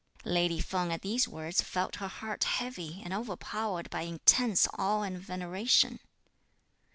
Lady 0.25 0.59
Feng 0.59 0.91
at 0.91 1.03
these 1.03 1.27
words 1.27 1.61
felt 1.61 1.97
her 1.97 2.07
heart 2.07 2.43
heavy, 2.43 3.03
and 3.05 3.13
overpowered 3.13 3.87
by 3.91 4.01
intense 4.01 4.67
awe 4.79 5.03
and 5.03 5.19
veneration. 5.19 5.99